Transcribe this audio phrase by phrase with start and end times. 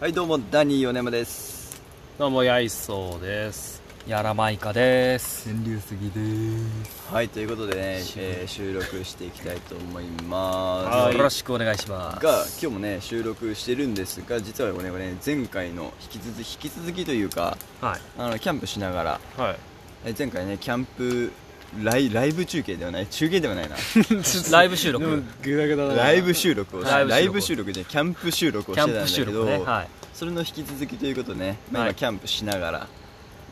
[0.00, 1.80] はいどうもダニー米山です。
[2.18, 3.82] どうもやいそうです。
[4.06, 5.48] やらまいかです。
[5.52, 7.12] 川柳杉です。
[7.12, 7.80] はいということでね、
[8.16, 10.88] えー収録していきたいと思います。
[10.88, 11.16] はい。
[11.16, 12.24] よろしくお願いします。
[12.24, 18.00] が今日もね収録してるんですが実はこれね前回の引き続き引き続きというかはい。
[18.18, 19.56] あのキャンプしながらはい。
[20.04, 21.32] え前回ねキャンプ
[21.82, 23.76] ライライブ中継ではない中継ではないな。
[24.50, 25.22] ライブ収録。
[25.42, 26.02] グダグダだな。
[26.02, 27.10] ライブ収録をしライブ収録。
[27.10, 29.70] ライブ収録じゃキャンプ収録をキャンプ収してたんだけど、録ね。
[29.70, 29.88] はい。
[30.14, 31.90] それの引き続きということでね、まあ、はい。
[31.90, 32.86] 今キャンプしながら、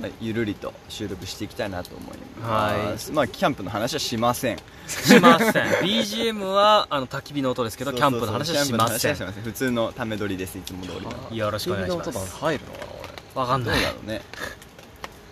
[0.01, 4.59] まあ、ゆるりと収録していきたいなと思います、まあキャンプの話はしません。
[4.89, 5.53] しません。
[5.83, 8.64] BGM はあの焚き火の音ですけどキャンプの話はしません。
[8.64, 9.42] キャンプの話はしません。
[9.45, 11.37] 普通のため撮りですいつも通りの。
[11.37, 13.83] よろしくお願いしま音す入るのかな俺どうわかんない。
[13.83, 14.23] だろうね。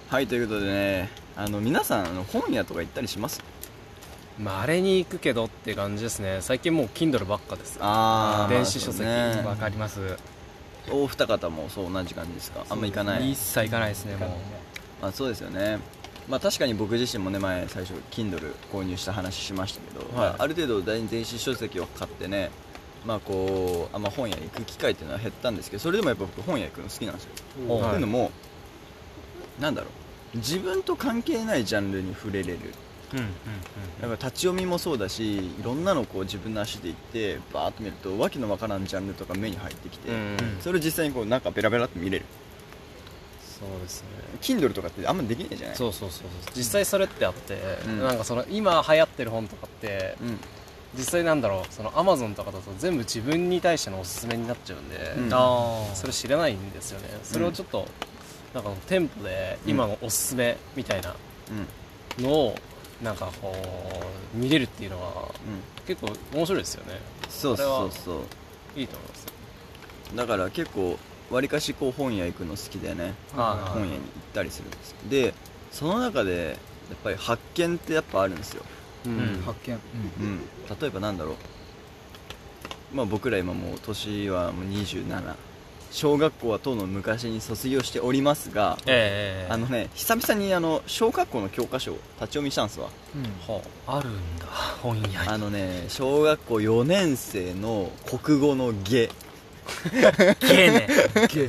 [0.08, 3.42] はいということでねあの皆さんあの本屋とか行ったりします？
[4.38, 6.38] まれに行くけどって感じですね。
[6.40, 7.78] 最近もう Kindle ばっかです。
[7.80, 9.42] あ電子書籍ね。
[9.44, 10.16] わかります。
[10.90, 13.32] お二方もそう同じ感じですかあんま行かない？
[13.32, 14.30] 一切行かないですねもう。
[15.02, 15.78] まあ、そうですよね、
[16.28, 20.12] まあ、確かに僕自身もね前最初 Kindle 購入した話しましたけど、はい。
[20.14, 22.50] まあある程度電子書籍を買ってね
[23.04, 27.30] まあこうあんま本屋に行く機会っていうのは減ったんですけどそれでもやっぱ僕本屋行くの好きなんですよ、
[27.68, 28.30] おというのも
[29.58, 29.90] なんだろう
[30.34, 32.58] 自分と関係ないジャンルに触れれる。
[33.12, 33.26] うんうん
[34.00, 40.36] だから立ち読みもそうだしいろんなのをこう自分の足で行ってバーッと見るとわけのわからんジャンルとか目に入ってきて、うんうん。
[40.60, 42.24] それを実際にこうなんかベラベラって見れる。
[43.40, 44.08] そうですね。
[44.40, 45.76] Kindle とかってあんまできないじゃない？
[45.76, 46.52] そうそうそうそう。
[46.56, 48.00] 実際それってあって、うん。
[48.00, 50.38] なんかその今流行ってる本とかってうん。
[50.96, 55.32] 実際なんだろうその Amazon とかだと全部自分に対してのおすすめになっちゃうんで、うん。
[55.32, 57.08] ああそれ知らないんですよね。
[57.22, 57.86] それをちょっと、
[58.54, 61.14] なんか店舗で今のおすすめみたいな
[61.50, 62.24] うん。
[62.24, 62.56] のを
[63.02, 63.52] なんかこ
[64.34, 65.84] う見れるっていうのはうん。
[65.86, 67.00] 結構面白いですよね。
[67.28, 68.20] そうそうそう。
[68.78, 69.26] いいと思います
[70.14, 70.98] だから結構
[71.30, 73.14] わりかしこう本屋行くの好きでね。
[73.36, 74.00] あ本屋に行っ
[74.32, 74.90] たりするんです。
[74.90, 75.34] よで
[75.72, 76.56] その中で
[76.90, 78.62] やっぱり発見ってやっぱあるんですよ、
[79.06, 79.42] うん。
[79.44, 79.74] 発見。
[80.20, 80.40] うん、
[80.80, 81.34] 例えばなんだろう。
[82.94, 85.34] まあ僕ら今もう年はもう27
[85.94, 92.88] 小学校はとうの昔に卒業しておりますがええあのね久々にあの小学校の教科書を立ち読みしたんですわ。
[93.46, 94.46] はあるんだ。
[94.82, 95.16] 本屋に。
[95.16, 99.08] あのね小学校4年生の国語の下。
[100.40, 100.88] ゲね。
[101.32, 101.46] ゲ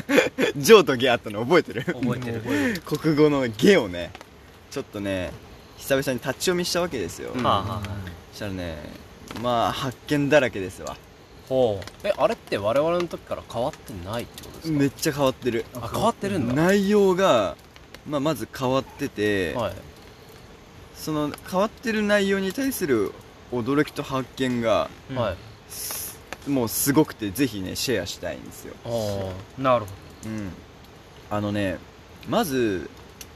[0.56, 1.84] 「ジョー」と「下」あったの覚えてる？
[1.84, 2.80] 覚えてる。
[2.86, 4.10] 国語の下をね
[4.70, 5.32] ちょっとね
[5.76, 7.42] 久々に立ち読みしたわけですよ、うん。
[7.42, 7.88] はあはあ。
[8.32, 8.78] そしたらね
[9.42, 10.96] まあ発見だらけですわ
[11.48, 14.78] ほえあれって我々の時から変わってないってことですか？
[14.78, 15.64] めっちゃ変わってる。
[15.74, 16.54] あ変わってるんだ。
[16.54, 17.56] 内容が、
[18.08, 19.74] まあ、まず変わってて、はい。
[20.94, 23.12] その変わってる内容に対する
[23.50, 25.36] 驚きと発見がうはい。
[25.68, 29.90] すもうすごくてぜひねシェアしたいんですよ、あなるほ
[30.26, 30.50] うん、
[31.30, 31.78] あのね
[32.28, 32.90] まず、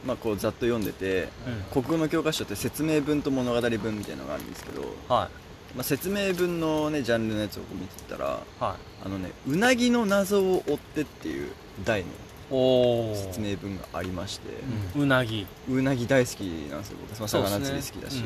[0.04, 1.28] まあ、こうざっと読んでて
[1.72, 5.28] ど国語の教科書って説明文と物語文みたいなのがあるんですけど、は
[5.76, 9.06] まあ、説明文のねジャンルのやつをこう見てたらいはい。
[9.06, 11.50] あのねうなぎの謎を追ってっていう
[11.84, 12.04] 題
[12.50, 14.48] の説明文がありまして、
[14.96, 15.46] うなぎ。
[15.68, 18.22] うなぎ大好きなんですよ僕、まあ、魚釣り好きだし。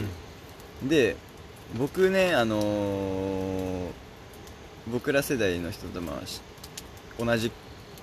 [0.84, 1.16] で,、
[1.78, 3.91] 僕ねあのー
[4.91, 6.41] 僕ら世代の人とまあし
[7.19, 7.53] 同じ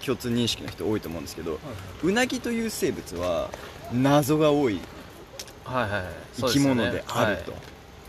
[0.06, 1.60] 共通認識の人多いと思うんですけど、
[2.04, 3.50] うなぎという生物は
[3.92, 4.80] 謎が多い
[5.66, 6.04] はいはいはい。
[6.36, 7.62] 生き物であると、はい。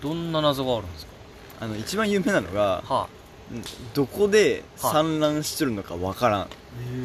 [0.03, 1.13] どんな謎があるんですか？
[1.61, 3.09] あの一番有名なのがは
[3.51, 3.63] うん
[3.95, 6.47] どこで産卵してるのかわからん、え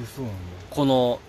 [0.03, 0.39] えそうなんだ。
[0.69, 1.19] この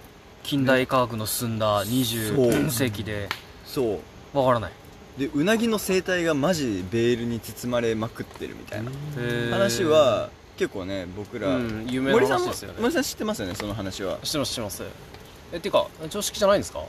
[0.42, 3.28] 近代科学の進んだそう20世紀で。
[3.64, 4.00] そ
[4.34, 4.38] う。
[4.38, 4.72] わからない。
[5.18, 8.90] でうなぎの生態がマジベールに包まれまくってるみたいな。
[9.50, 12.78] 話は結構ね僕ら、うん有名な森さんも話ですよね。
[12.80, 14.18] 森さん知ってますよねその話は。
[14.22, 14.82] 知ってます知ってます
[15.54, 16.80] えっていうか常識じゃないんですか？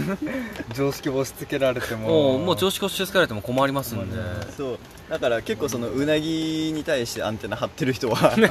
[0.74, 2.38] 常識を押し付けられても。
[2.38, 4.16] もう常識を押し付けられても困りますんで。
[4.56, 4.78] そう。
[5.10, 8.48] だから結構そのうなぎに対してアンテナ張ってる人は ね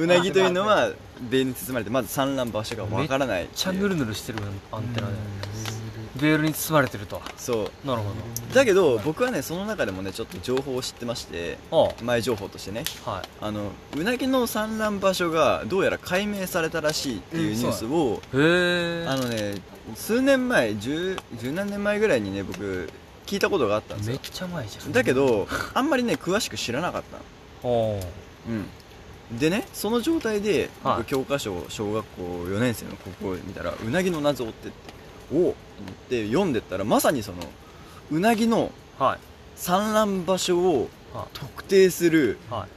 [0.00, 0.90] うなぎというのは
[1.20, 4.38] ベールに包まれてまず産卵場所がわからないめっちゃヌルヌルしてる
[4.72, 5.12] アンテナで
[6.20, 7.20] ベールに包まれてると。
[7.36, 7.86] そう。
[7.86, 8.08] なるほ
[8.54, 12.84] だけど僕はねその中でもねちょっと情報を知ってましてど前情報としてね。
[13.04, 13.22] あはい。
[13.40, 19.06] あのうなぎの産卵場所がどうやら解明されたらしいっていうニュースを、へえ。
[19.08, 19.54] あのね
[19.94, 22.90] 数年前十十何年前ぐらいにね僕
[23.26, 24.12] 聞いたことがあったんですよ。
[24.12, 24.92] めっちゃ前じゃん。
[24.92, 27.02] だけどあんまりね詳しく知らなかっ
[27.62, 28.00] たの。
[28.48, 29.38] うん。
[29.38, 30.96] でねその状態ではい。
[30.98, 34.95] 僕教科書小学校4年生のここを見たらうなぎの謎を追ってって
[35.32, 35.54] おっ
[36.08, 37.38] て読んでったらまさにその
[38.10, 39.18] うなぎのはい。
[39.56, 42.68] 産卵場所をは特定するいはい。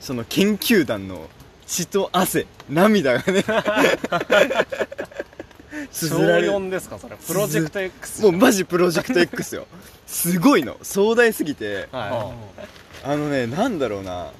[0.00, 1.28] その研究団の
[1.66, 3.42] 血と汗涙がね。
[5.90, 6.52] 小 綴られる。
[6.52, 7.16] 4ですかそれ。
[7.16, 9.66] プロジェクト X もうマジプロジェクト X よ。
[10.06, 10.76] すごいの。
[10.82, 11.88] 壮大すぎて。
[11.90, 12.32] は
[13.02, 14.30] あのねなんだろうな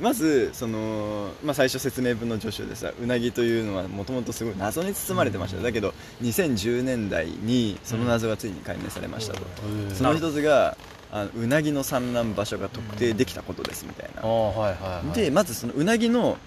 [0.00, 9.34] まずその、まあ、最初説明文の助手でさうなぎというのはもともとすごい謎に包まれてました、だけど2010年代にその謎がついに解明されました。
[9.34, 9.44] と、い
[9.94, 10.76] その一つが
[11.10, 14.22] あのうなぎの産卵場所が特定できたことですみたいな。
[14.22, 15.16] はいはいはい。
[15.16, 16.38] でまずそのうなぎの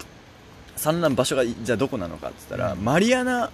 [0.76, 3.50] 産卵場所がじゃあどこなのかって言ったら、マリアナ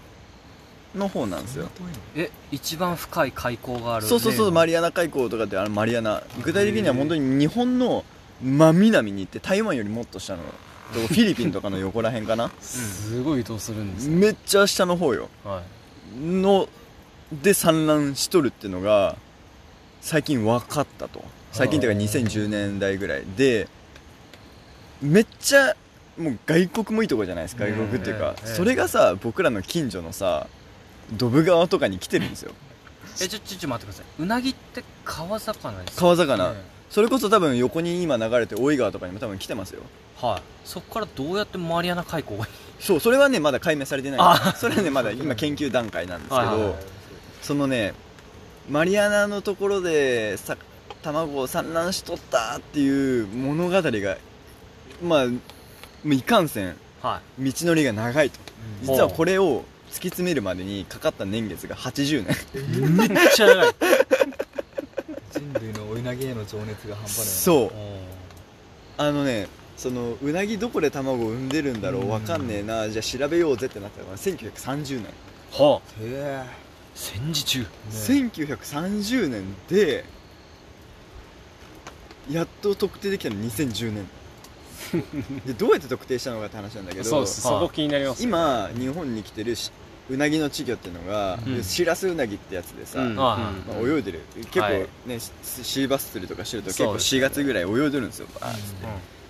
[0.95, 1.69] の方なんですよ。
[2.15, 6.23] え一番深い海溝があるそうそうそう、マリアナ海溝とかってあのマリアナ。
[6.43, 8.05] 具体的には本当に日本の
[8.43, 10.43] 真南に行って台湾よりもっと下の
[10.93, 12.51] フィリピンとかの横らへんかな？
[12.63, 14.17] すごい移動するんですね。
[14.17, 15.29] めっちゃ下の方よ。
[15.45, 15.63] は
[16.17, 16.67] いの
[17.31, 19.17] で産卵しとるっていうのが
[20.01, 21.23] 最近分かったと。
[21.53, 23.69] 最近っていうか2010年代ぐらいで
[25.03, 25.77] めっちゃ
[26.17, 27.67] もう外国もいいとこじゃないですか？
[27.67, 28.47] 外国っていうかええ。
[28.55, 30.47] それがさ僕らの近所のさ
[31.13, 32.53] ドブ川とかに来てるんですよ。
[33.21, 34.23] えちょちょちょ待ってください。
[34.23, 36.01] うなぎって川魚ですか？
[36.03, 36.55] 川魚
[36.91, 39.83] それこそ多分横に今流れて大井川とかにも多分来てますよ。
[40.21, 40.43] はい。
[40.65, 42.49] そこからどうやってマリアナ海溝が。
[42.81, 46.75] そうそれはねまだ解明されてないあそれはねまだ今研究段階なんですけど、はいはいはい
[47.43, 47.95] そのね
[48.69, 50.57] マリアナのところでさ
[51.03, 54.19] 卵を産卵しとったっていう物語が
[55.03, 55.25] まあ
[56.05, 58.39] いかんせんは道のりが長いと。
[58.83, 58.87] うん。
[58.87, 62.79] 実はこれを突き詰めるまでにかかった年月が80年。
[62.79, 63.75] いめっちゃ長い
[65.53, 67.71] 人類のおうなぎへの情熱が半端ないそう。
[68.97, 72.89] あのねそのうなぎどこで卵を産んでるんだろうわかんねえな。
[72.89, 75.07] じゃあ調べようぜってなったのが1930年。
[75.53, 75.91] はあ。
[76.01, 76.45] へ
[76.95, 77.67] 戦時中。
[77.91, 80.05] 1930年で
[82.31, 84.09] やっと特定できたの2010年。
[85.47, 89.71] でどうやって特定したのかって話なんだけどそうそこ気になります今日本に来てるし
[90.11, 91.63] うなぎの稚魚っていうのが、うん。
[91.63, 93.17] シラスウナギってやつでさ、うん。
[93.17, 94.21] まはあ、泳いでる。
[94.37, 94.87] 結構はい。
[95.07, 95.31] ね、シ
[95.65, 96.95] シーバス釣りとかしてると結構そう。
[96.95, 98.29] ですね4月ぐらい泳いでるんですよ。
[98.41, 98.61] バーッい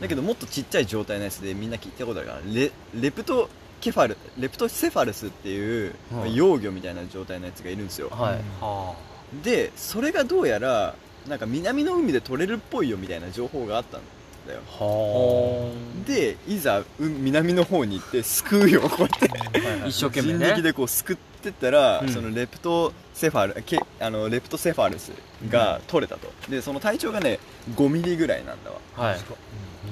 [0.00, 2.28] だけどもっとちっちゃい状態のやつでみんな聞いたことある。
[2.28, 3.48] からレレプト
[3.80, 8.38] ケファルレプトセファルスっていう、まあはい幼魚みたいな状態のやつがいるんですよ、はい。
[8.60, 8.94] は
[9.42, 10.94] でそれがどうやら
[11.28, 14.00] なんか南の海で取れるっぽいよみたいな情報があったん
[14.48, 14.60] だよ。
[14.66, 15.70] は
[16.06, 22.08] でいざう南の方に行ってすくうよこうやってあ一生懸命人ね力でこうすくってったら、うん。
[22.08, 25.12] そのレプトセファルケあのレプトセファルス
[25.48, 26.32] が取れたと。
[26.50, 27.38] でその体長がね
[27.76, 29.10] 5ミリぐらいなんだわ。
[29.10, 29.20] はい。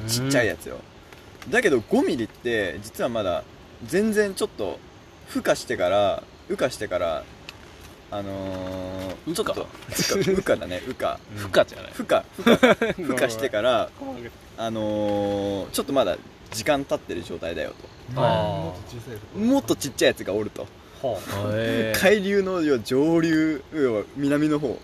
[0.08, 0.78] ちっちゃいやつよ。
[1.50, 3.44] だけど5ミリって実はまだ
[3.84, 4.80] 全然ちょっと
[5.30, 7.24] 孵化してから羽化してから
[8.18, 9.66] あのー、ちょっと
[10.34, 10.80] 羽化だね。
[10.86, 11.92] 羽化負荷じゃない。
[11.92, 12.66] 孵化孵化
[13.02, 13.90] 孵化してから
[14.56, 16.16] あのー、ちょっとまだ
[16.50, 17.74] 時間経ってる状態だよ
[18.12, 20.66] えもっと小さいもっとちっちゃいやつがおると。
[21.52, 21.98] へー。
[22.00, 24.78] 海流の要は上流要は南の方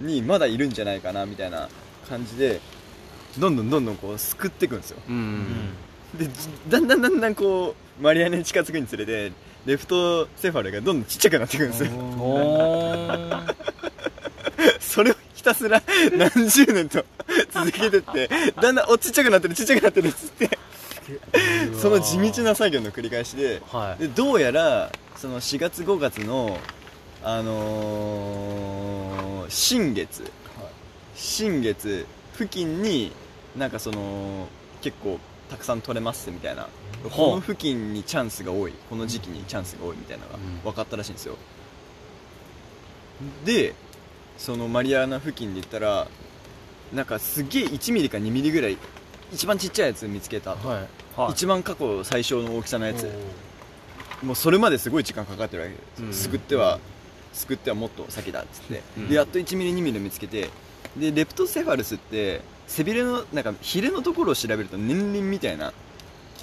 [0.00, 0.06] うん。
[0.06, 1.68] にまだいるんじゃないかなみたいな
[2.08, 2.60] 感じで
[3.38, 5.46] どんどんどんどんこうすくっていくんですようん
[6.18, 6.32] でじ
[6.68, 9.32] だんだんだんだんこうマリアナに近づくにつれて
[9.66, 11.90] レフトセファルがどんどんちっちゃくなっていくんですよ。
[14.80, 15.82] それをひたすら
[16.16, 17.04] 何十年と
[17.52, 18.30] 続けてって
[18.62, 20.58] だんだんおちっちゃくなってるちっちゃくなってるっつって。
[21.80, 24.02] その地道な作業の繰り返しではい。
[24.02, 26.58] でどうやらその4月5月の
[27.22, 30.24] あのー新月。
[31.14, 33.10] 新月付近に
[33.56, 34.48] なんかその
[34.82, 36.66] 結構たくさん取れますみたいな
[37.10, 38.72] この付近にチャンスが多い。
[38.90, 40.42] この時期にチャンスが多いみたいなのがうん。
[40.64, 41.36] 分かったらしいんですよ。
[43.44, 43.74] で
[44.38, 46.08] そのマリアナ付近で言ったら
[46.92, 48.76] なんかすげえ1ミリか2ミリぐらい
[49.32, 50.80] 一番ちっちゃいやつ見つけたと、は
[51.28, 51.32] い。
[51.32, 53.10] 一番過去最小の大きさのやつ。
[54.22, 55.74] もうそれまですごい時間かかってるわけ。
[55.74, 56.12] ですよ、うん。
[56.12, 56.78] すくっては
[57.32, 59.08] すくってはもっと先だっつって、うん。
[59.08, 60.50] でやっと1ミリ2ミリ見つけて
[60.96, 65.72] でレプトセファルスって背びれのなんかヒレのところを調べると年輪みたいな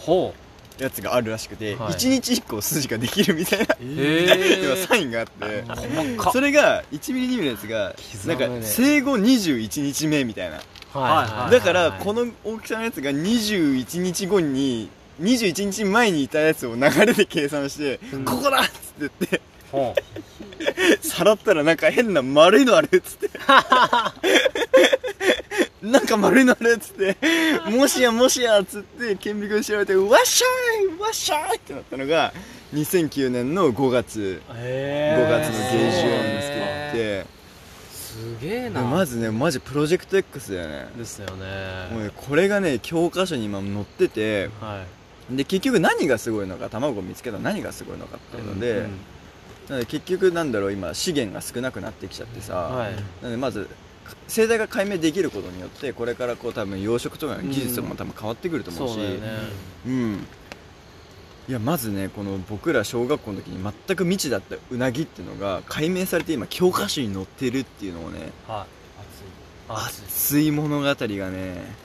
[0.01, 0.33] ほ
[0.79, 1.93] やつがあるらしくて、はい。
[1.93, 4.85] 1日1個筋ができるみたいな、へー。
[4.87, 5.63] サインがあって、
[6.31, 10.57] それが1ミリ2ミリのやつがなんか生後21日目みたいな。
[10.57, 10.59] う
[10.97, 14.89] はいだからこの大きさのやつが21日後に
[15.19, 18.25] 21日前にいたやつを流れで計算して、うん。
[18.25, 19.95] ここだっつって言ってほ
[21.01, 23.29] さらったらなんか変な丸いのあるっつって
[25.83, 27.17] なんか丸いのあるっつって
[27.69, 32.33] もしやもしやっつって顕微鏡で調べてわっしゃいわっしゃいってなったのが
[32.73, 34.41] 2009年の5月。
[34.49, 37.43] う5へ月の下旬ですけどって。
[37.91, 38.81] すげえな。
[38.81, 40.87] まずねマジプロジェクト X だよね。
[40.97, 44.85] ですよもうねねこれがね教科書に今載ってては
[45.31, 45.35] い。
[45.35, 48.99] で結局何がすごいのか卵を見つけたら何がすごいのかっていうので、うん
[49.69, 52.95] なので結局なんだろう今資源が少なくなってきちゃってさ、はい。
[52.95, 53.69] なのでまず
[54.27, 59.29] 生態が解明できることによってこれからこう多分養殖とかの技術も多分変わってくると思うし、そうだよね。
[59.85, 60.27] うん。
[61.49, 68.65] いやまずねこの僕ら小学校の時に全く未知だったうなぎっていうのが解明されて今教科書に載ってるっていうのをねは
[69.69, 69.69] い。
[69.69, 70.39] 熱い。
[70.39, 70.51] 熱い。
[70.51, 71.83] 物語がね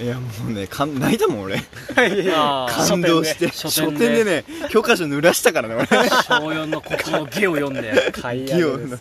[0.00, 1.62] いやもうねかん泣いたもん俺。
[1.94, 3.52] 感動して。
[3.52, 4.24] 書書店で。
[4.24, 5.86] ね教科書濡らしたからね俺。
[5.86, 8.98] 小4の国語下を読んで買いギオの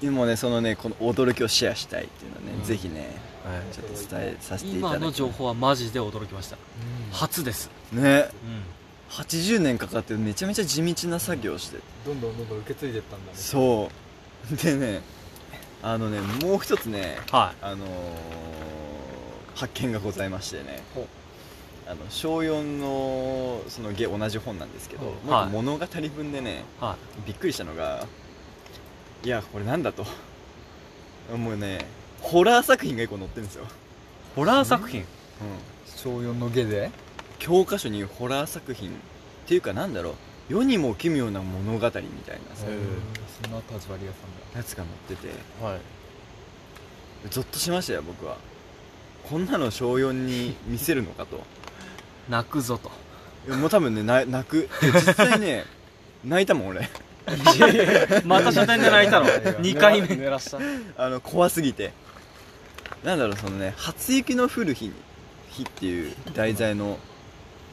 [0.00, 2.64] でもねそのねこの驚きをシェアしたいっていうのはね、うん。
[2.64, 3.10] ぜひね
[3.72, 6.56] ちょっと伝えさせていただき今の情報はマジで驚きました。
[6.56, 6.58] う
[7.10, 7.70] ん初です。
[7.92, 8.28] ね。
[8.44, 8.62] うん。
[9.08, 11.78] 80年かかってめちゃめちゃ地道な作業をして。
[12.04, 13.38] どんどんどんどん受け継いでったんだね。
[13.38, 13.88] そ
[14.52, 14.56] う。
[14.56, 15.00] でね
[15.82, 17.88] あのねもう一つねはあのー
[19.54, 20.82] 発見がございましてね。
[21.88, 25.48] あの小4のそのゲ同じ本なんですけど、はい。
[25.48, 25.86] 物語
[26.16, 26.84] 文でねい。
[26.84, 28.06] はびっくりしたのが
[29.24, 30.06] いやこれなんだと。
[31.36, 31.84] もうね
[32.20, 33.66] ホラー作品が一個載ってるんですよ、い
[34.34, 35.00] ホラー作品？
[35.00, 35.06] うん、
[35.86, 36.90] 小4の下で
[37.38, 38.92] 教科書にホラー作品っ
[39.46, 40.14] ていうかなんだろう。
[40.48, 42.02] 世にも奇妙な物語みたいな
[42.54, 42.66] さ、
[43.42, 44.58] そんな立ち割り屋さんだ。
[44.58, 45.34] やつが載ってて。
[45.60, 45.80] はい。
[47.30, 48.36] ゾッとしましたよ僕は。
[49.28, 51.42] こんなの小4に見せるのかと。
[52.30, 52.90] 泣くぞと。
[53.56, 54.68] もう多分ねな泣く。
[54.80, 55.64] で実際ね
[56.24, 56.88] 泣いたもん俺
[58.24, 60.08] また書店で泣いたの2回目。
[60.08, 60.58] 濡らした。
[60.96, 61.92] あの怖すぎて。
[63.04, 64.92] なんだろうそのね初雪の降る日に
[65.50, 66.98] 日っていう題材の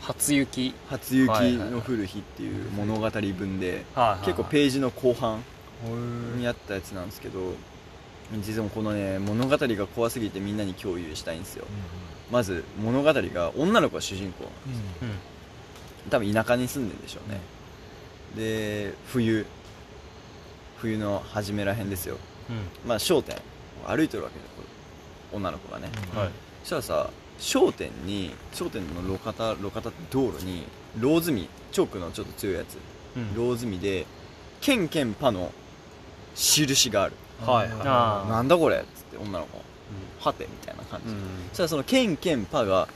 [0.02, 0.74] 初雪。
[0.90, 5.44] 初雪の降る日っていう物語文ではい結構ページの後半
[5.86, 7.54] へにあったやつなんですけど
[8.42, 11.66] 実はこのね物語が怖すぎてみんなに共有したいんですよ。
[12.32, 14.46] まず物語が女の子が主人公
[15.02, 15.16] うんうん。
[16.10, 17.40] 多分田舎に住んでるんでしょうね
[18.36, 19.46] で冬
[20.78, 22.18] 冬の初めらへんですよ。
[22.50, 22.90] うん。
[22.90, 23.36] まあ商店
[23.86, 24.46] を歩いてるわけで
[25.32, 25.90] 女の子がね。
[26.14, 26.20] うん。
[26.20, 26.30] はい。
[26.64, 27.10] そしたらさ
[27.40, 30.66] 商店に商店の路肩路肩って道路に
[31.00, 32.78] ローズミチョークのちょっと強いやつ。
[33.16, 33.36] うん。
[33.36, 34.06] ローズミで
[34.62, 35.52] ケンケンパの
[36.36, 37.14] 印がある。
[37.46, 37.70] はい。
[37.82, 38.78] あーなんだこれ？
[38.78, 39.62] っつって女の子。
[40.20, 41.20] はてみたいな感じ、うん。
[41.50, 42.88] そしたらそのケンケンパが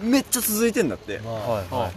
[0.00, 1.18] めっちゃ続いてんだって。
[1.18, 1.74] まあはい。
[1.74, 1.92] はい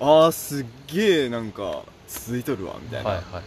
[0.00, 3.42] あーすっげえなんか続いとるわみたいな、はいはい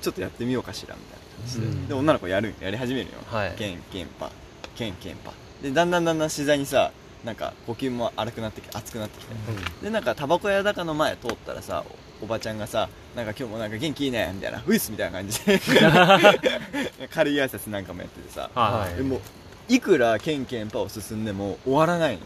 [0.00, 1.88] ちょっとやってみようかしらみたいな感じで,、うん。
[1.88, 3.54] で女の子やるやり始めるよ、はい。
[3.58, 4.30] ケンケンパ。
[4.76, 5.32] ケンケンパ。
[5.60, 6.92] でだんだんだんだん自然にさ
[7.24, 9.34] なんか呼吸も荒くなってきて熱くなってきて、
[9.82, 11.84] でなんかタバコ屋だかの前通ったらさ
[12.20, 14.62] おおばちゃんがさなんか今日もなんか元気いいねみたいな。
[14.64, 15.58] ウイスみたいな感じで。
[17.12, 18.96] 軽い挨拶なんかもやっててさ、はい。
[18.96, 19.20] でも
[19.68, 22.20] いくらケンケンパを進んでも終わらないの、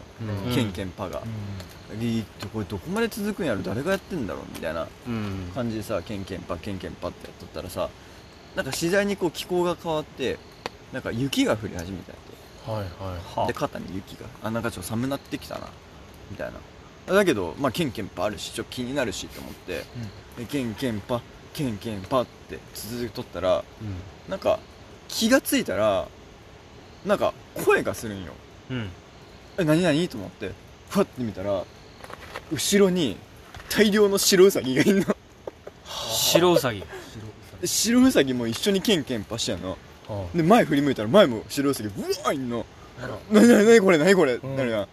[0.47, 0.55] うん。
[0.55, 1.23] ケンケンパが、
[1.99, 3.61] いいこれどこまで続くんやろ？
[3.61, 4.43] 誰がやってんだろう？
[4.53, 5.51] みたいなうん。
[5.53, 7.89] 感じでさケンケンパケンケンパってやっとったらさ
[8.55, 10.37] なんか次第にこう気候が変わって
[10.91, 12.71] なんか雪が降り始めたって。
[12.71, 13.47] はいはい。
[13.47, 14.27] で肩に雪が。
[14.43, 15.67] あなんかちょっと寒なってきたな。
[16.31, 16.51] みたい
[17.07, 17.15] な。
[17.15, 19.83] だけどまあケンケンパあるしちょっと気になるしと思って、
[20.37, 21.21] でケンケンパ
[21.53, 23.63] ケンケンパって続けとったら
[24.29, 24.59] なんか
[25.09, 26.07] 気がついたら
[27.05, 27.33] なんか
[27.65, 28.31] 声がするんよ。
[28.71, 28.89] うん。
[29.57, 30.51] え何何と思って
[30.89, 31.65] ふわって見たら
[32.53, 33.17] 後ろに
[33.69, 35.05] 大量の白ウサギがいんの。
[35.85, 36.83] 白ウサギ。
[37.61, 39.77] で白ウサギも一緒にケンケンパしてんの。
[40.07, 42.65] はで前振り向いたら前も白ウサギうわーいんの。
[43.31, 44.55] なになになにこれなにこれ、うん。
[44.55, 44.87] なるやん。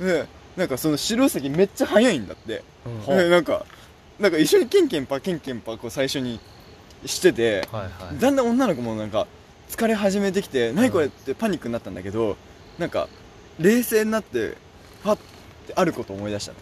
[0.00, 0.06] うん。
[0.06, 2.62] でなんかその白ウサギめっちゃ速いんだって。
[2.86, 3.16] うん。
[3.16, 3.66] でなんか
[4.18, 6.38] なんか一緒にケンケンパケンケンパこう最初に
[7.04, 8.18] しててはいはい。
[8.18, 9.26] だんだん女の子もなんか
[9.68, 12.36] 疲れ始めてきて何これってパニックになったんだけど
[12.78, 13.08] なんか
[13.58, 14.56] 冷静になって
[15.02, 16.58] パッてあることを思い出したの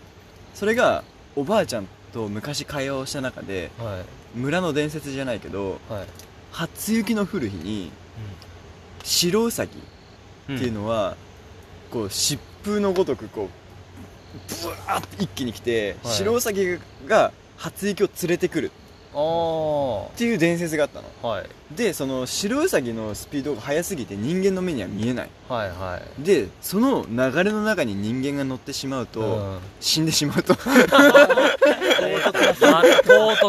[0.55, 1.05] それが
[1.37, 4.39] おばあちゃんと昔会話をした中ではい。
[4.39, 6.07] 村の伝説じゃないけどはい。
[6.51, 7.91] 初雪の降る日に
[9.03, 9.73] 白ウサギ
[10.49, 11.17] うんっていうのは、
[11.91, 16.15] こう疾風のごとくこうブワーって一気に来て、はい。
[16.15, 18.71] 白ウサギが初雪を連れてくる
[19.13, 21.09] っていう伝説があったの。
[21.29, 21.47] はい。
[21.75, 25.31] でその白ウサギのスピードが速すぎて人間の目には見えない。
[25.49, 26.23] はいはい。
[26.23, 29.59] でその流れの中に人間が乗ってしまうと、うん。
[29.81, 30.55] 死んでしまうと。
[30.55, 30.63] 唐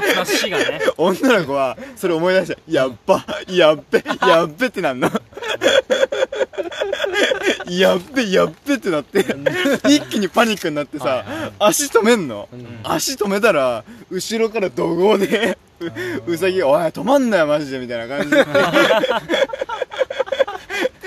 [0.01, 0.81] 突な死がね。
[0.97, 5.09] 女の子はそれ思い出したやっばやっべやっべってなんの
[7.67, 9.25] やっべやっべってなって
[9.85, 11.25] 一気にパニックになってさ
[11.59, 12.49] 足止めんの？
[12.51, 12.79] うん。
[12.83, 15.57] 足止めたら後ろから怒号で
[16.27, 18.45] ううさぎが「おい止まんなよマジで」みたいな感じで。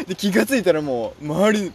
[0.06, 1.72] で気がついたらもう周り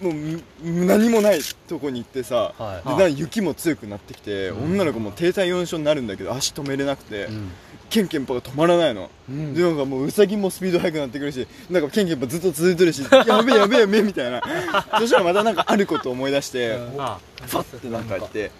[0.00, 0.42] もうむ
[0.86, 2.96] 何もないとこに行ってさ、はい。
[2.96, 4.72] で雪も強くなってきて、うん。
[4.74, 7.50] 女の子も低体温症になるんだけど足止めれなくて、うん
[7.94, 9.54] ケンケンパが止まらないの、うん。
[9.54, 14.42] でなんかもうウサギもスピード速くなってくるしなんかケンケンパずっと続いてるし やべえやべえやべえみたいな。
[14.98, 18.50] そしたらまたなんかあることを思い出してあファッてなんか言って。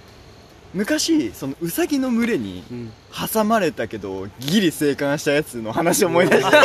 [0.73, 2.93] 昔そのウサギの群れにうん。
[3.33, 6.57] 挟まれたけどギリ生還したやつの話を思い出して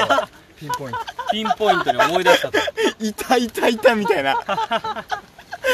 [0.59, 0.99] ピンポイント。
[1.31, 2.57] ピンポイントに思い出したと。
[3.01, 4.35] いたいたいたみたいな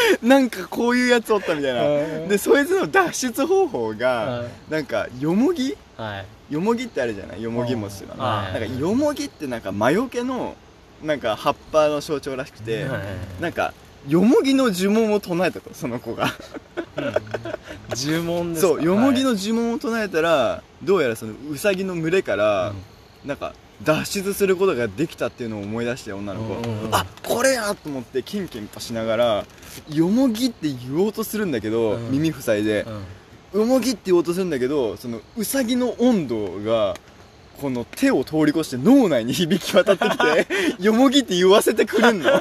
[0.24, 1.84] なんかこういうやつおったみたいな。
[1.88, 2.28] うん。
[2.28, 6.20] でそいつの脱出方法がはいなんかよもぎは
[6.50, 6.54] い。
[6.54, 7.42] よもぎってあるじゃない？
[7.42, 10.56] よもぎ餅とかあなんかよもぎってなんか魔除けの
[11.04, 13.02] なんか葉っぱの象徴らしくてはい
[13.42, 13.74] なんか
[14.08, 16.28] よもぎの呪文を唱えたとその子が。
[17.96, 18.74] 呪文ですか？
[18.74, 22.74] そうよもぎのの呪文を唱えたらどうやらそのウサギの群れから
[23.26, 26.56] なんか脱出することができたっていうのを思い出して女の子。
[26.96, 29.46] あこれやと思ってキンキンパしながら
[29.89, 32.12] よもぎって言おうとするんだけどうん。
[32.12, 32.86] 耳塞いで。
[33.53, 36.96] よもぎって言おうとするんだけどそのウサギの温度が
[37.62, 42.32] この手を通り越して脳内に響き渡ってきてよもぎって言わせてくれんの。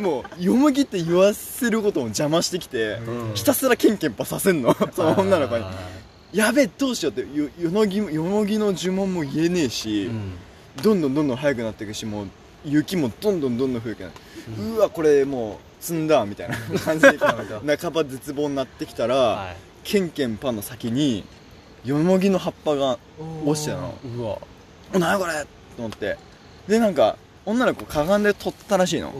[0.00, 3.34] もうよもぎって言わせることを邪魔してきてうん。
[3.34, 4.74] ひたすらケンケンパさせんの。
[4.92, 5.64] その女の子に。
[6.32, 10.32] やべえどうしようってよよのぎよもぎの呪文も言えねえし、うん。
[10.82, 12.26] どんどんどんどん速くなっていくしもう
[12.64, 14.06] 雪もどんどんどんどん増えてく
[14.60, 17.18] る、うわこれもう積んだみたいな感じで
[17.76, 19.54] 半ば絶望になってきたら、は
[19.84, 21.24] ケンケンパの先に
[21.84, 22.98] よもぎの葉っぱが
[23.44, 23.94] 落ちてたの。
[24.04, 24.38] いうわ。
[24.94, 25.46] お何やこれと
[25.78, 26.16] 思って。
[26.68, 29.12] でなんか女の子かがんで撮ったらしいの、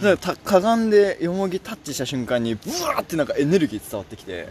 [0.00, 4.48] でたかがんでよもぎタッチした瞬間にブワーってなんかエネルギー伝わってきて、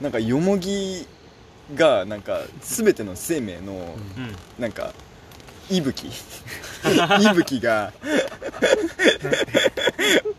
[0.00, 1.06] なんかよもぎ
[1.74, 4.36] がなんか全ての生命のうん。
[4.58, 4.72] なん
[5.68, 6.10] か息吹
[7.20, 7.92] 息吹が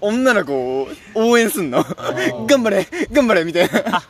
[0.01, 1.83] 女の子を応援すんの。
[2.47, 4.03] 頑張れ頑張れみたいな。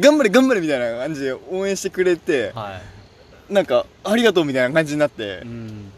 [0.00, 2.80] 頑張れ頑張れみたいな感じで応援してくれては
[3.50, 5.22] なんかありがとうみたいな感じになって。
[5.22, 5.92] いうん。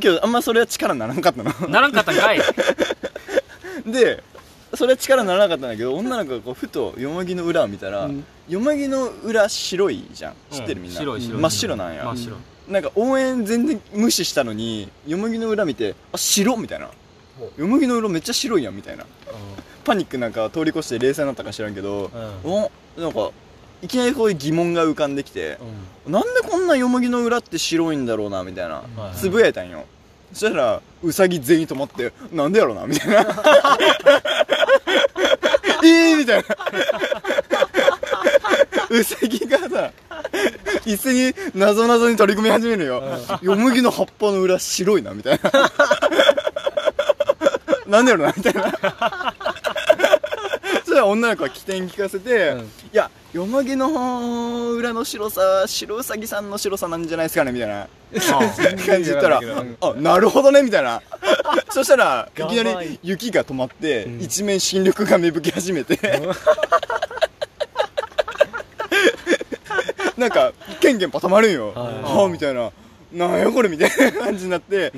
[0.00, 1.68] けどあんまそれは力にならなかったの。
[1.68, 2.40] ならんかったんかい。
[3.86, 4.22] で
[4.74, 8.24] それは力にならなかったんだけど女の子がこうふとよもぎの裏を見たら、うん。
[8.48, 10.34] よもぎの裏白いじゃん。
[10.50, 11.40] 知ってるみんな、白い白い。
[11.40, 12.36] 真っ白なんや、真っ白
[12.68, 16.88] なんか応援全然無視したのによもぎの裏見てあ白みたいな。
[17.38, 19.04] ほよもぎの裏めっちゃ白いやんみたいな。
[19.84, 22.10] パニックなんか通り越して冷静になったか知らんけど、
[22.44, 22.52] うん。
[22.52, 23.30] おなんか
[23.80, 25.58] いきなりこういう疑問が浮かんできて
[26.06, 26.12] う、ん。
[26.12, 29.84] なんでこんなよもぎの裏って白いんだろうなみたいな、はいつぶやいたんよ。
[30.32, 33.20] そしたらウサギ全員止まってなんでやろうなみたいな。
[35.84, 36.56] えーみたいな
[38.90, 39.92] ウサギがさ
[40.84, 43.02] 一斉に謎々に取り組み始めるよ、
[43.42, 45.52] よもぎの葉っぱの裏白いなみたいな。
[47.86, 48.70] なんでやろうなみたいな。
[50.84, 52.60] そしたら女の子は起点聞かせて、うん。
[52.60, 57.88] いやよもぎの裏の白さは白ウサギさんの白さなんじゃないですかねみたいな。
[58.86, 59.40] 感じ言ったら
[59.80, 61.02] あなるほどねみたいな。
[61.70, 64.20] そしたらいきなり雪が止まって、うん。
[64.20, 65.98] 一面新緑が芽吹き始めて
[70.18, 72.70] なんかケンケンパたまるんよ、はあみたいな。
[73.12, 74.92] なんやこれみたいな感じになって、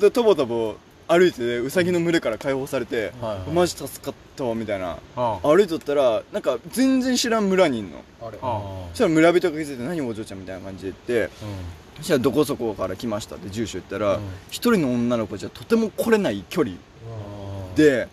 [0.00, 0.76] でとぼとぼ
[1.08, 3.50] 歩いててウサギの群れから解放されて、はいはい。
[3.52, 4.98] マジ助かったわみたいな。
[5.16, 5.38] あ。
[5.42, 7.98] 歩いとったらなんか全然知らん村にいんの。
[8.20, 8.38] あれ。
[8.42, 11.32] あそしたら村人が気づいて何お嬢ちゃんみたいな感じで言って
[11.98, 14.22] そしたらどこそこから来ましたって住所言ったらうん。
[14.50, 16.76] 一、人の女の子じゃとても来れない距離
[17.74, 18.08] で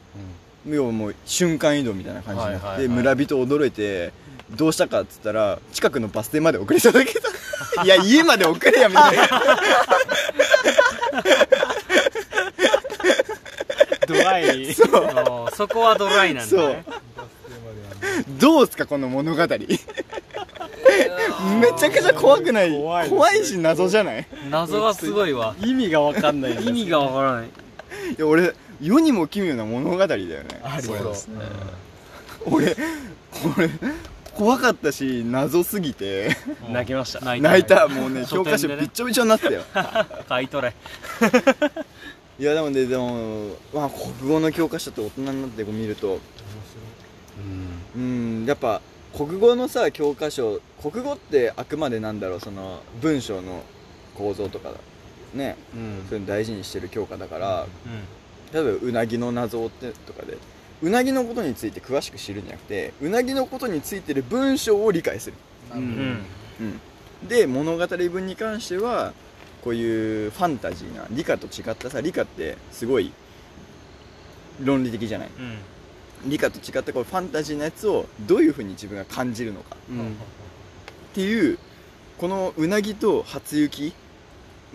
[0.66, 2.96] で、要はもう瞬間移動みたいな感じになって、はいはいはい。
[2.96, 4.14] 村人驚いて
[4.56, 7.20] どうしたかっつったら近くのバス停まで送り届け
[7.76, 9.28] た いや家まで送れやみたいな
[14.08, 14.74] ドライ。
[14.74, 14.88] そう。
[15.56, 16.84] そこはドライなんだね。
[16.86, 19.42] バス停まであのどうすかこの物語。
[19.48, 19.48] め
[21.78, 22.72] ちゃくちゃ怖くない？
[22.72, 24.28] 怖い怖い,、し謎じゃない？
[24.50, 25.56] 謎がすごいわ。
[25.62, 26.56] 意味がわかんない。
[26.64, 27.48] 意味がわからない。
[27.48, 27.50] い
[28.18, 30.46] や俺世にも奇妙な物語だよね。
[30.64, 31.40] ありそうそうですね。
[32.46, 32.80] 俺こ
[33.58, 33.70] れ
[34.36, 36.36] 怖かったし謎すぎて。
[36.70, 37.22] 泣きました。
[37.22, 37.88] 泣泣いた。
[37.88, 39.64] もうね教科書びっちょびちょになったよ。
[40.28, 40.74] 買い取れ。
[42.40, 46.20] いやでもねでもまあ国語の教科書って大人になってこう見ると。
[47.96, 48.82] うんやっぱ
[49.16, 53.62] 国語のさ教科書国語ってあくまでなんだろうその文章の
[54.16, 54.72] 構造とか
[55.34, 55.58] ね。
[55.76, 56.06] うん。
[56.10, 57.64] そういうの大事にしてる教科だから。
[57.64, 57.68] う
[58.54, 60.38] 例えばうなぎの謎をってとかで
[60.84, 65.38] うなぎのことについて詳しく知るんじゃなくてうなぎのことについてる文章を理解する、
[65.74, 65.80] うん。
[65.80, 66.20] ん
[66.60, 69.14] うん、で物語文に関しては
[69.64, 73.14] こういうファンタジーな理科と違ったさ理科ってすごい
[74.62, 75.30] 論理的じゃない。
[75.30, 76.30] うん。
[76.30, 79.78] 理科と違ってこうファンタジーなやつをどういうふうに自分が感じるのか。
[79.90, 80.08] うん。
[80.08, 80.10] っ
[81.14, 81.58] ていう
[82.18, 83.94] このうなぎと初雪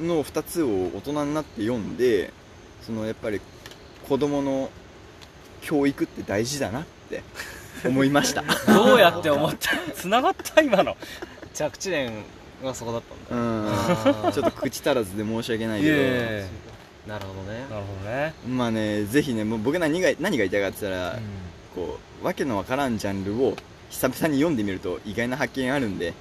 [0.01, 2.33] の2つを大人になって読んで
[2.83, 3.41] そのやっぱり
[4.09, 4.71] 子供の
[5.63, 7.23] 教育って大事だなって
[7.85, 8.43] 思いました。
[8.73, 9.71] どうやって思った？
[9.95, 10.97] 繋がった今の。
[11.55, 12.13] 着地点
[12.63, 14.33] がそこだったんだうん。
[14.33, 15.91] ちょっと口足らずで申し訳ないいけ
[17.07, 17.61] どなるほどね。
[17.71, 18.35] なるほどね。
[18.47, 21.19] まあねぜひねもう僕何が何が言いたいかって言ったら、
[21.75, 23.57] こうわけのわからんジャンルを
[23.91, 26.13] 久々に読んでみると意外な発見あるんで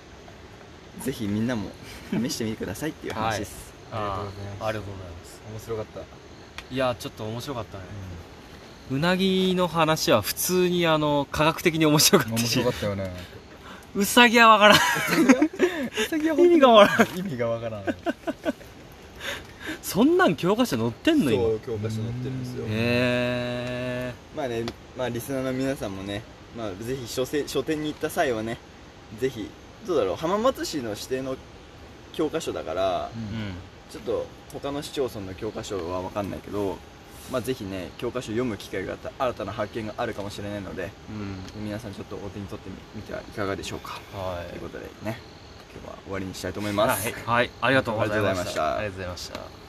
[1.03, 1.69] ぜひみんなも
[2.11, 4.23] 試してみてくださいっていう話です、あ
[4.59, 5.41] ああありがとうございます。
[5.51, 6.73] 面白かった。
[6.73, 7.83] いやちょっと面白かったね。
[7.83, 8.16] う
[8.91, 13.11] なぎの話は普通にあの科学的に面白かった面し白かったよね。
[13.95, 14.77] うさぎはわからん。
[16.23, 17.19] 意味がわからん。
[17.19, 17.83] 意味がわからん。
[19.81, 21.43] そんなん教科書載ってんの今？
[21.43, 22.65] へ教科書載ってるんですよ。
[22.69, 24.63] えまあね
[24.97, 26.21] まあリスナーの皆さんもね
[26.57, 28.57] まあぜひ書せ書店に行った際はね
[29.19, 29.49] ぜひ
[29.85, 31.35] どうだろう浜松市の指定の
[32.13, 33.53] 教科書だから、うん。
[33.89, 36.77] ちょっと他の市町村の教科書は分かんないけど
[37.31, 40.89] まあぜひね教科書読む機会があった新たな発見があるかもしれないので
[41.55, 43.99] うん皆さんちょっとお手に取ってみてはいかがでしょうか。
[44.13, 44.49] はい。
[44.49, 45.19] ということでね
[45.73, 48.77] 今日は終わりにしたいと思います、はい、はい、ありがとうございました。
[48.77, 49.37] ありがとうございました。
[49.37, 49.66] ありがとうございました